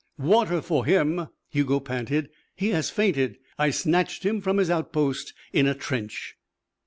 "Water 0.17 0.63
for 0.63 0.83
him," 0.87 1.27
Hugo 1.49 1.79
panted. 1.79 2.29
"He 2.55 2.69
has 2.69 2.89
fainted. 2.89 3.37
I 3.59 3.69
snatched 3.69 4.25
him 4.25 4.41
from 4.41 4.57
his 4.57 4.71
outpost 4.71 5.31
in 5.53 5.67
a 5.67 5.75
trench." 5.75 6.37